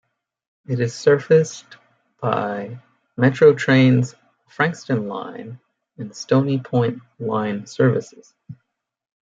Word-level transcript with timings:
It 0.65 0.79
is 0.79 0.95
serviced 0.95 1.77
by 2.19 2.79
Metro 3.17 3.53
Trains' 3.53 4.15
Frankston 4.47 5.07
line 5.07 5.59
and 5.95 6.15
Stony 6.15 6.57
Point 6.57 7.03
line 7.19 7.67
services. 7.67 8.33